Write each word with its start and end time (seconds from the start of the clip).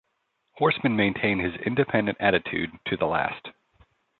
Horsman 0.57 0.95
maintained 0.95 1.41
his 1.41 1.53
independent 1.61 2.17
attitude 2.19 2.71
to 2.87 2.97
the 2.97 3.05
last. 3.05 3.49